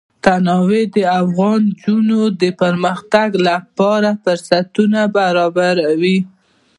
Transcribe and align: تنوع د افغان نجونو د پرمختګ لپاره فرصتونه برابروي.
تنوع 0.25 0.71
د 0.95 0.97
افغان 1.21 1.61
نجونو 1.69 2.19
د 2.41 2.43
پرمختګ 2.61 3.29
لپاره 3.47 4.09
فرصتونه 4.23 4.99
برابروي. 5.17 6.17